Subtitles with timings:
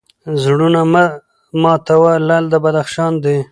[0.43, 1.05] زړونه مه
[1.61, 3.37] ماتوه لعل د بدخشان دی